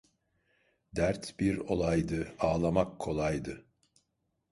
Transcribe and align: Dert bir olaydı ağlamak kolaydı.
Dert 0.95 1.39
bir 1.39 1.57
olaydı 1.57 2.33
ağlamak 2.39 2.99
kolaydı. 2.99 3.65